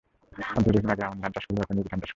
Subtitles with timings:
[0.51, 2.09] আবদুর রহিম আগে আমন ধান চাষ করলেও এখন ইরি ধান চাষ করে।